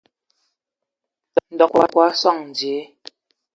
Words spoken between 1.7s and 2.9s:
akə kwi a sɔŋ dzie.